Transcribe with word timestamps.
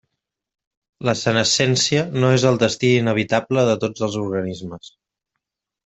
La 1.09 1.13
senescència 1.19 2.07
no 2.25 2.33
és 2.39 2.47
el 2.53 2.59
destí 2.65 2.91
inevitable 3.05 3.69
de 3.71 3.79
tots 3.87 4.09
els 4.09 4.21
organismes. 4.27 4.95